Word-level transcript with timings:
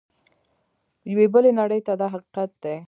یوې 1.11 1.25
بلې 1.33 1.51
نړۍ 1.59 1.79
ته 1.87 1.93
دا 1.99 2.07
حقیقت 2.13 2.51
دی. 2.63 2.75